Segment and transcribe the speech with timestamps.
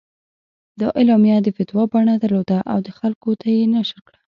[0.79, 4.19] دا اعلامیه د فتوا بڼه درلوده او خلکو ته یې نشر کړه.